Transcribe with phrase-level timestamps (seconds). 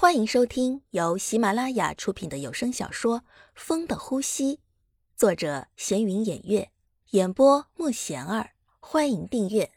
[0.00, 3.18] 欢迎收听由喜马拉雅出品的有声小说
[3.56, 4.54] 《风的呼吸》，
[5.16, 6.70] 作者闲云掩月，
[7.10, 8.50] 演播莫贤儿。
[8.78, 9.68] 欢迎订阅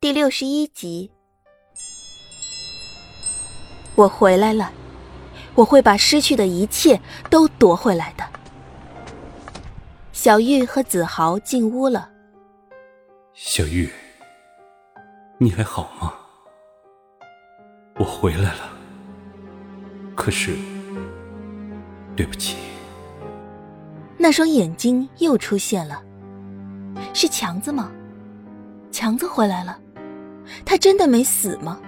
[0.00, 1.12] 第六十一集。
[3.94, 4.72] 我回来了，
[5.54, 7.00] 我会把失去的一切
[7.30, 8.28] 都夺回来的。
[10.12, 12.10] 小玉和子豪进屋了。
[13.32, 13.88] 小玉，
[15.38, 16.14] 你还好吗？
[17.94, 18.79] 我回来了。
[20.20, 20.54] 可是，
[22.14, 22.58] 对不起。
[24.18, 26.02] 那双眼睛又出现了，
[27.14, 27.90] 是强子吗？
[28.90, 29.78] 强子回来了，
[30.62, 31.80] 他真的没死吗？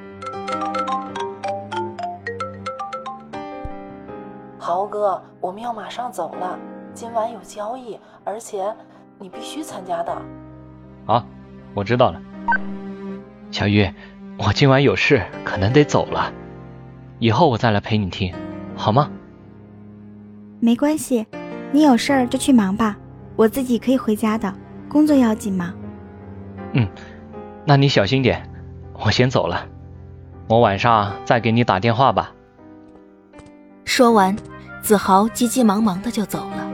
[4.58, 6.58] 豪哥，我们要马上走了，
[6.94, 8.74] 今晚有交易，而且
[9.18, 10.22] 你必须参加的。
[11.04, 11.22] 好，
[11.74, 12.22] 我知道了。
[13.50, 13.92] 小玉，
[14.38, 16.32] 我今晚有事，可能得走了。
[17.22, 18.34] 以后我再来陪你听，
[18.74, 19.08] 好吗？
[20.58, 21.24] 没关系，
[21.70, 22.96] 你有事儿就去忙吧，
[23.36, 24.52] 我自己可以回家的。
[24.88, 25.72] 工作要紧嘛。
[26.72, 26.84] 嗯，
[27.64, 28.50] 那你小心点，
[28.94, 29.64] 我先走了，
[30.48, 32.32] 我晚上再给你打电话吧。
[33.84, 34.36] 说完，
[34.82, 36.68] 子豪急急忙忙的就走了。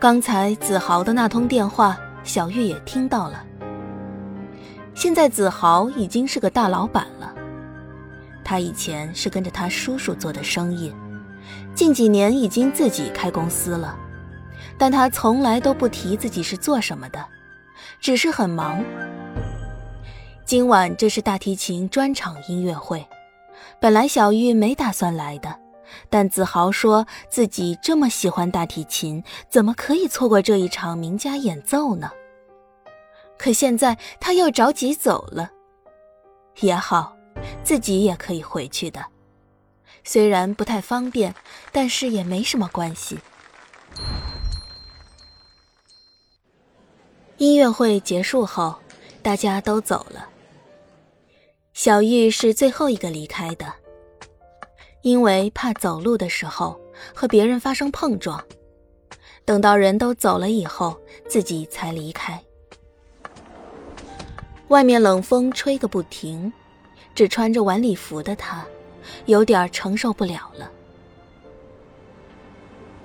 [0.00, 3.44] 刚才子豪的那通电话，小玉也听到了。
[4.92, 7.32] 现在子豪已经是个大老板了。
[8.44, 10.94] 他以前是跟着他叔叔做的生意，
[11.74, 13.96] 近几年已经自己开公司了，
[14.78, 17.24] 但他从来都不提自己是做什么的，
[18.00, 18.84] 只是很忙。
[20.44, 23.06] 今晚这是大提琴专场音乐会，
[23.80, 25.56] 本来小玉没打算来的，
[26.08, 32.10] 但子豪说自己这么喜欢大提琴，怎么可以错过这一场名家演奏呢？
[33.38, 35.50] 可现在他又着急走了，
[36.60, 37.16] 也好。
[37.62, 39.04] 自己也可以回去的，
[40.04, 41.34] 虽然不太方便，
[41.72, 43.18] 但是也没什么关系。
[47.38, 48.74] 音乐会结束后，
[49.22, 50.28] 大家都走了。
[51.72, 53.72] 小玉是最后一个离开的，
[55.02, 56.78] 因为怕走路的时候
[57.14, 58.44] 和别人发生碰撞。
[59.46, 62.38] 等到人都走了以后，自己才离开。
[64.68, 66.52] 外面冷风吹个不停。
[67.14, 68.64] 只穿着晚礼服的他，
[69.26, 70.70] 有点承受不了了。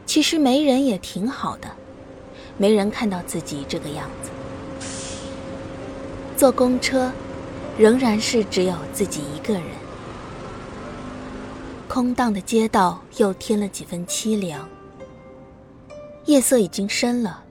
[0.06, 1.70] 其实没人也挺好的，
[2.58, 4.30] 没人看到自己这个样子。
[6.38, 7.12] 坐公车，
[7.78, 9.64] 仍然是只有自己一个人。
[11.88, 14.68] 空荡的街道又添了几分凄凉。
[16.26, 17.44] 夜色已经深了，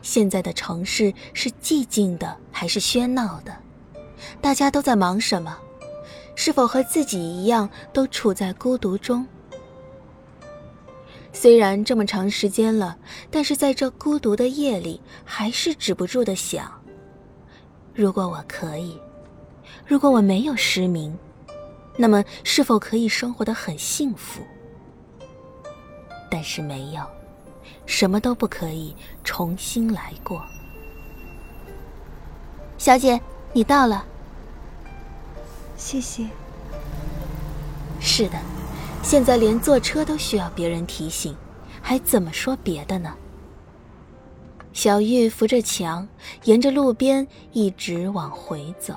[0.00, 3.54] 现在的城市是寂静的还是喧闹的？
[4.40, 5.58] 大家都在忙什么？
[6.34, 9.26] 是否和自己一样，都处在孤独中？
[11.32, 12.96] 虽然这么长时间了，
[13.30, 16.70] 但是在这孤独的夜里，还是止不住的想：
[17.94, 18.98] 如果我可以，
[19.86, 21.16] 如果我没有失明，
[21.96, 24.42] 那么是否可以生活的很幸福？
[26.30, 27.02] 但是没有，
[27.84, 30.42] 什么都不可以重新来过。
[32.78, 33.20] 小姐，
[33.52, 34.06] 你到了。
[35.92, 36.26] 谢谢。
[38.00, 38.38] 是的，
[39.02, 41.36] 现在连坐车都需要别人提醒，
[41.82, 43.12] 还怎么说别的呢？
[44.72, 46.08] 小玉扶着墙，
[46.44, 48.94] 沿着路边一直往回走。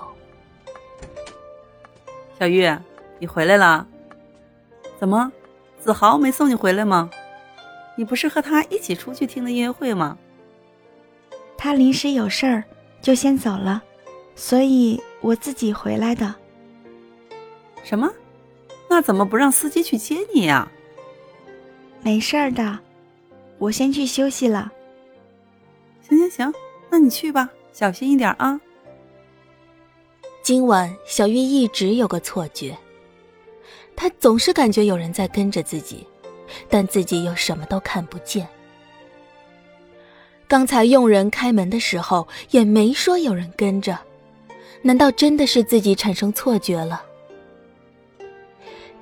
[2.39, 2.66] 小玉，
[3.19, 3.85] 你回来了？
[4.97, 5.29] 怎么，
[5.78, 7.09] 子豪没送你回来吗？
[7.97, 10.17] 你不是和他一起出去听的音乐会吗？
[11.57, 12.63] 他临时有事儿，
[13.01, 13.84] 就先走了，
[14.34, 16.34] 所以我自己回来的。
[17.85, 18.12] 什么？
[18.90, 20.69] 那怎么不让司机去接你呀？
[22.01, 22.79] 没事儿的，
[23.59, 24.72] 我先去休息了。
[26.01, 26.53] 行行行，
[26.90, 28.59] 那你去吧，小心一点啊。
[30.41, 32.75] 今晚小玉一直有个错觉，
[33.96, 36.05] 她总是感觉有人在跟着自己，
[36.67, 38.47] 但自己又什么都看不见。
[40.47, 43.99] 刚才佣人开门的时候也没说有人跟着，
[44.82, 47.03] 难道真的是自己产生错觉了？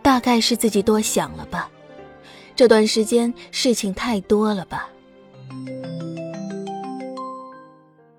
[0.03, 1.71] 大概是自己多想了吧，
[2.55, 4.89] 这段时间事情太多了吧。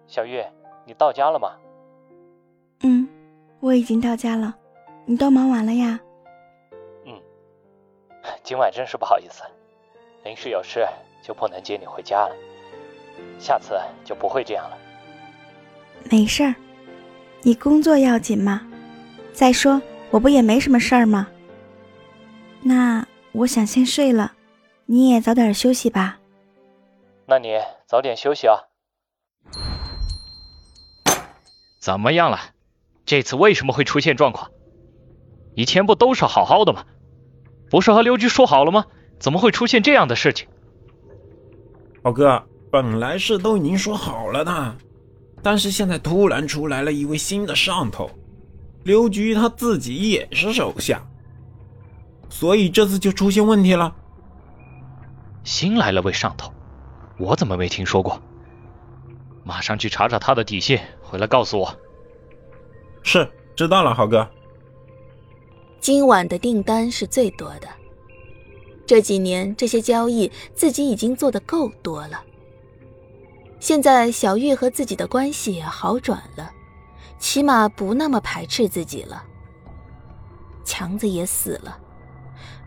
[0.07, 0.51] 小月，
[0.87, 1.53] 你到家了吗？
[2.83, 3.07] 嗯，
[3.61, 4.55] 我已经到家了。
[5.05, 6.01] 你都忙完了呀？
[7.05, 7.13] 嗯。
[8.43, 9.43] 今晚真是不好意思，
[10.25, 10.87] 临时有事
[11.23, 12.35] 就不能接你回家了。
[13.39, 14.79] 下次就不会这样了。
[16.11, 16.55] 没事儿，
[17.43, 18.67] 你工作要紧嘛。
[19.35, 19.81] 再说。
[20.11, 21.27] 我不也没什么事儿吗？
[22.67, 24.33] 那我想先睡了，
[24.87, 26.19] 你也早点休息吧。
[27.27, 28.57] 那你早点休息啊。
[31.79, 32.39] 怎么样了？
[33.05, 34.51] 这次为什么会出现状况？
[35.55, 36.87] 以前不都是好好的吗？
[37.69, 38.87] 不是和刘局说好了吗？
[39.21, 40.49] 怎么会出现这样的事情？
[42.03, 44.77] 宝哥，本来是都已经说好了的，
[45.43, 48.11] 但是现在突然出来了一位新的上头，
[48.85, 51.07] 刘局他自己也是手下，
[52.29, 53.95] 所以这次就出现问题了。
[55.45, 56.53] 新来了位上头，
[57.19, 58.21] 我怎么没听说过？
[59.45, 61.77] 马上去查查他的底细，回来告诉我。
[63.03, 64.27] 是，知道了，豪哥。
[65.81, 67.69] 今晚的订单是最多的。
[68.87, 72.23] 这几年这些交易自己已经做的够多了。
[73.61, 76.51] 现在小玉和自己的关系也好转了，
[77.19, 79.25] 起码不那么排斥自己了。
[80.65, 81.79] 强子也死了，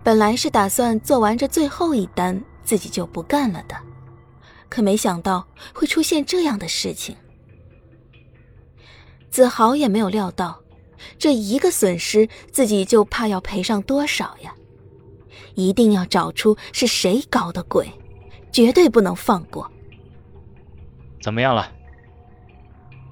[0.03, 3.75] 本来是打算做完这最后一单自己就不干了的，
[4.69, 7.15] 可没想到会出现这样的事情。
[9.29, 10.61] 子豪也没有料到。
[11.19, 14.51] 这一个损失，自己就怕要赔上多少呀？
[15.53, 17.87] 一定要找出是谁搞的鬼，
[18.51, 19.69] 绝对不能放过。
[21.21, 21.71] 怎么样了，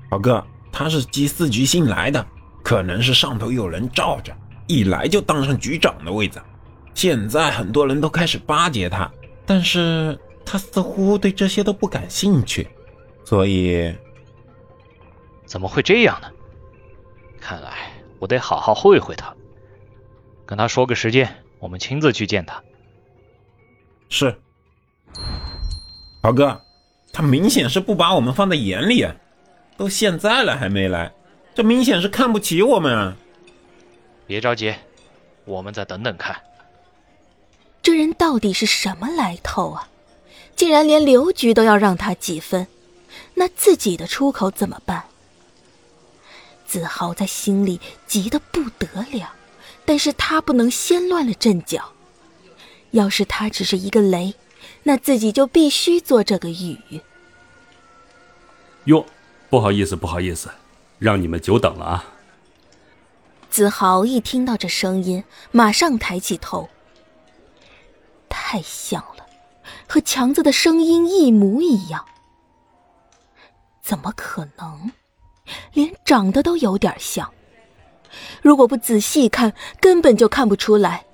[0.09, 0.43] 老哥？
[0.71, 2.25] 他是机四局新来的，
[2.63, 4.35] 可能是上头有人罩着，
[4.67, 6.41] 一来就当上局长的位子。
[6.93, 9.11] 现在很多人都开始巴结他，
[9.45, 12.67] 但是他似乎对这些都不感兴趣，
[13.25, 13.93] 所以
[15.45, 16.29] 怎么会这样呢？
[17.39, 19.35] 看来我得好好会会他，
[20.45, 22.63] 跟他说个时间，我们亲自去见他。
[24.07, 24.35] 是，
[26.23, 26.61] 豪哥，
[27.11, 29.13] 他明显是不把我们放在眼里啊！
[29.75, 31.11] 都现在了还没来，
[31.53, 33.17] 这明显是看不起我们啊！
[34.27, 34.75] 别着急，
[35.45, 36.41] 我们再等等看。
[37.81, 39.89] 这人到底是什么来头啊？
[40.55, 42.67] 竟然连刘局都要让他几分，
[43.35, 45.03] 那自己的出口怎么办？
[46.65, 49.33] 子豪在心里急得不得了，
[49.85, 51.91] 但是他不能先乱了阵脚。
[52.91, 54.33] 要是他只是一个雷，
[54.83, 57.01] 那自己就必须做这个雨。
[58.85, 59.05] 哟，
[59.49, 60.49] 不好意思，不好意思，
[60.97, 62.14] 让你们久等了啊。
[63.55, 65.23] 子豪一听到这声音，
[65.53, 66.67] 马上抬起头。
[68.27, 69.25] 太像了，
[69.87, 72.03] 和强子的声音一模一样。
[73.81, 74.91] 怎么可能？
[75.71, 77.31] 连长得都有点像，
[78.41, 81.05] 如果不仔细看，根本就看不出来。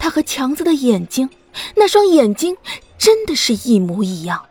[0.00, 1.30] 他和强子的眼睛，
[1.76, 2.56] 那双眼睛
[2.98, 4.46] 真的是一模一样。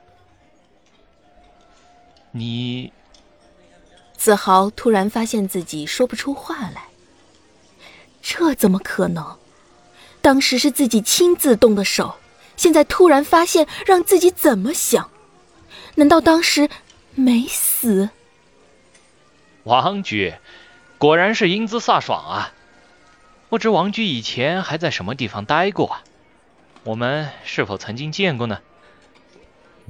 [2.31, 2.94] 你，
[4.25, 6.86] 子豪突然发现自己说不出话来。
[8.24, 9.38] 这怎么可能？
[10.19, 12.16] 当时是自己亲自动的手，
[12.57, 15.12] 现在突然发现，让自己怎么想？
[15.94, 16.68] 难道当时
[17.13, 18.10] 没死？
[19.66, 20.33] 王局，
[20.98, 22.51] 果然是英姿飒爽啊！
[23.50, 26.01] 不知王局以前还在什么地方待过啊？
[26.83, 28.57] 我们是否曾经见过呢？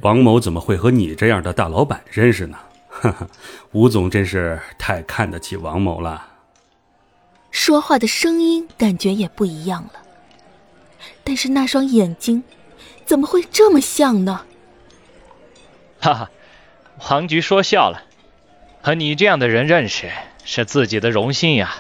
[0.01, 2.57] 王某怎么会和你这样的大老板认识呢？
[3.01, 3.27] 哈哈，
[3.73, 6.27] 吴总真是太看得起王某了。
[7.51, 10.01] 说话的声音感觉也不一样了，
[11.23, 12.43] 但是那双眼睛
[13.05, 14.45] 怎么会这么像呢？
[15.99, 16.29] 哈哈，
[17.09, 18.03] 王局说笑了。
[18.81, 20.11] 和你这样的人认识
[20.43, 21.77] 是自己的荣幸呀。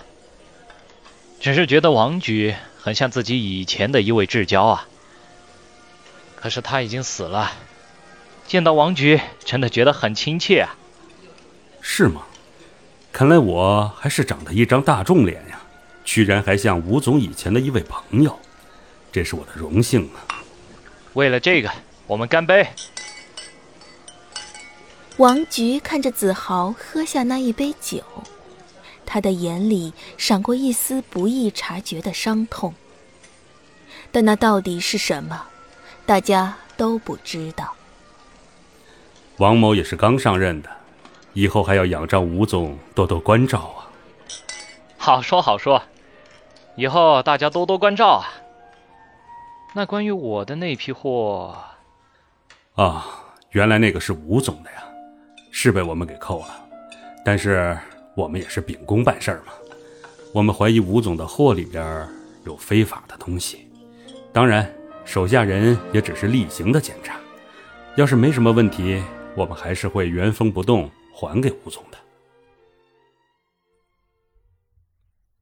[1.39, 4.87] 只是觉得王局很像自己以前的一位至交啊。
[6.35, 7.51] 可是他已经死了，
[8.47, 10.75] 见到王局真的觉得很亲切啊。
[11.87, 12.23] 是吗？
[13.13, 15.61] 看来我还是长得一张大众脸呀，
[16.03, 18.37] 居然还像吴总以前的一位朋友，
[19.11, 20.41] 这是我的荣幸啊。
[21.13, 21.71] 为了这个，
[22.07, 22.67] 我们干杯。
[25.17, 28.03] 王菊看着子豪喝下那一杯酒，
[29.05, 32.73] 他的眼里闪过一丝不易察觉的伤痛。
[34.11, 35.45] 但那到底是什么，
[36.05, 37.75] 大家都不知道。
[39.37, 40.69] 王某也是刚上任的，
[41.35, 43.91] 以后还要仰仗吴总多多关照啊。
[44.97, 45.83] 好说好说，
[46.75, 48.25] 以后大家多多关照啊。
[49.75, 51.53] 那关于我的那批货，
[52.75, 53.05] 啊，
[53.51, 54.77] 原来那个是吴总的呀。
[55.51, 56.47] 是被我们给扣了，
[57.23, 57.77] 但是
[58.13, 59.53] 我们也是秉公办事儿嘛。
[60.33, 62.07] 我们怀疑吴总的货里边
[62.45, 63.67] 有非法的东西，
[64.33, 64.69] 当然
[65.05, 67.15] 手下人也只是例行的检查。
[67.95, 69.01] 要是没什么问题，
[69.33, 71.97] 我们还是会原封不动还给吴总的。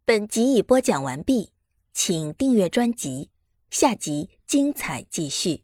[0.06, 1.52] 本集已播讲完毕，
[1.94, 3.32] 请订阅专辑，
[3.72, 5.63] 下集精彩继续。